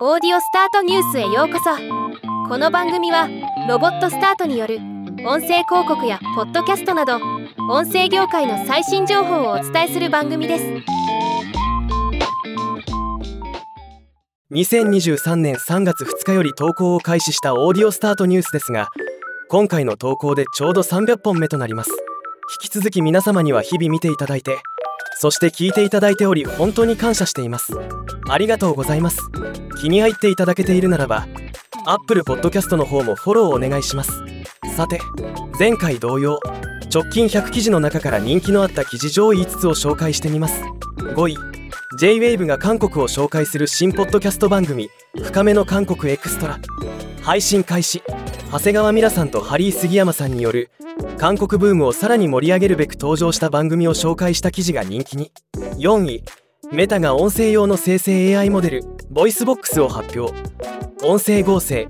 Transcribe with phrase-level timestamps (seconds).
[0.00, 1.70] オーディオスタートニュースへようこそ。
[2.48, 3.28] この番組は
[3.68, 4.78] ロボットスタートによる
[5.24, 7.20] 音声広告やポッドキャストなど
[7.70, 10.64] 音声業界の最新情報をお伝えする番組です。
[14.50, 18.88] 2023年3月2日より投稿を開始したオーディオスタートニュースですが
[19.48, 21.92] 今回の投稿でちょうど300本目となります。
[22.62, 24.58] 引き続き皆様には日々見ていただいて
[25.24, 27.72] そして聞いていただいており本当に感謝しています。
[28.28, 29.22] ありがとうございます。
[29.80, 31.26] 気に入っていただけているならば
[31.86, 34.12] Apple Podcast の方もフォローお願いします。
[34.76, 35.00] さて
[35.58, 36.38] 前回同様
[36.94, 40.62] 直近100記事の中から人気のあった記事上位5つを紹介してみます。
[40.98, 41.38] 5位
[41.98, 44.90] JWAVE が韓国を紹介する新ポッドキャスト番組
[45.24, 46.60] 「深めの韓国エクストラ」
[47.24, 48.02] 配信開始。
[48.52, 50.70] 長谷川ミラさんとハリー杉山さんによる
[51.18, 55.32] 韓国ブームをさらに盛り上げるべく登場した番組を紹介した記事が人気に。
[55.78, 56.22] 4位
[56.72, 60.34] Meta が音声用の生成 AI モデル Voicebox を発表。
[61.02, 61.88] 音声合成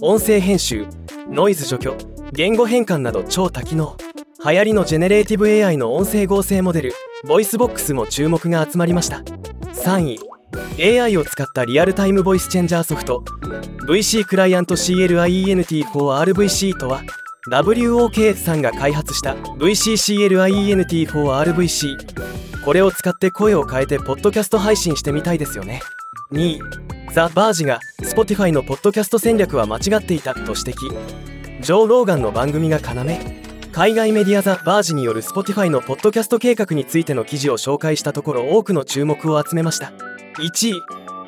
[0.00, 0.86] 音声編集
[1.30, 1.96] ノイズ除去
[2.32, 3.96] 言語変換など超多機能。
[4.44, 6.92] 流行りのジェネレーティブ AI の音声合成モデル
[7.26, 9.24] Voicebox も注目が集まりました。
[9.72, 10.20] 3位
[11.00, 13.24] AI を使ったリアルタイムボイスチェンジャーソフト。
[13.88, 17.02] VC クライアント CLIENT4RVC とは
[17.50, 21.96] WOK さんが開発した VCCLIENT4RVC
[22.64, 25.80] これを使って声を変えてポッドキャスト配信してみたいですよね。
[26.32, 26.60] 2位
[27.14, 30.74] ザ・バージが Spotify のポッドキャスト戦略は間違っていたと指摘。
[31.60, 32.92] ジョー・ローガンの番組が要。
[33.72, 39.94] 海外メディアザ・バージによる Spotify のポッドキャスト計画についての記事を紹介したところ多くの注目を集めました。
[40.38, 40.74] 1位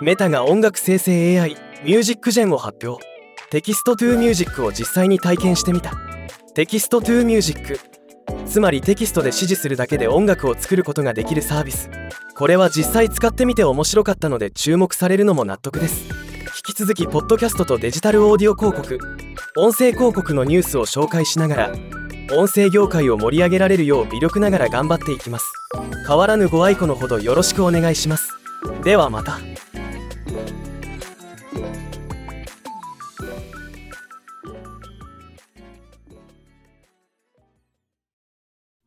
[0.00, 3.13] Meta が音楽生成 AI MusicGen を発表。
[3.50, 5.92] text to music を実際に体験してみた。
[6.54, 7.78] text to music。
[8.46, 11.90] つまりテキストで指示するだけで音楽を作ることができるサービス。
[12.36, 16.04] これは実際使ってみて面白かったので注目されるのも納得です。
[16.66, 18.98] 引き続きポッドキャストとデジタルオーディオ広告。
[19.56, 21.72] 音声広告のニュースを紹介しながら
[22.32, 25.52] 音声業界を盛り上げられるよう微力ながら頑張っていきます。
[26.08, 28.30] 変わらぬご愛顧のほどよろしくお願いします。
[28.82, 29.38] ではまた。